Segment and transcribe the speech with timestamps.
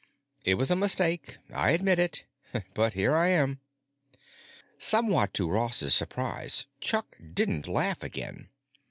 [0.43, 2.25] It was a mistake, I admit it.
[2.73, 3.59] But here I am."
[4.79, 8.49] Somewhat to Ross's surprise, Chuck didn't laugh again.